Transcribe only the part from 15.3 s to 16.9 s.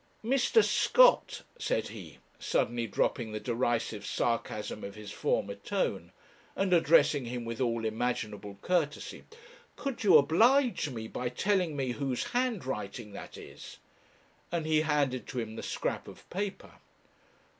him the scrap of paper.